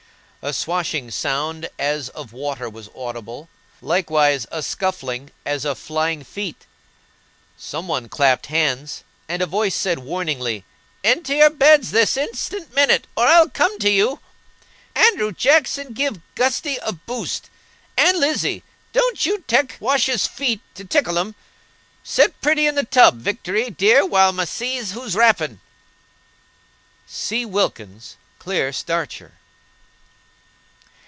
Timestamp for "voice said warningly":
9.45-10.65